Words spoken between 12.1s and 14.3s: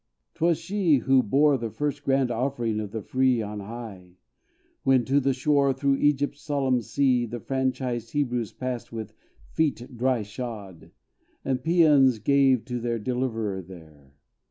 gave to their Deliverer there.